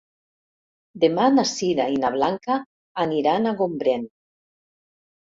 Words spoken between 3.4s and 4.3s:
a Gombrèn.